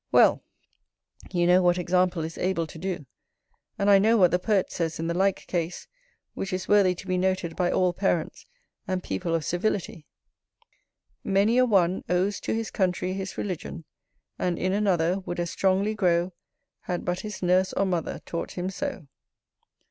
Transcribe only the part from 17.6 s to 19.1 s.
or mother taught him so.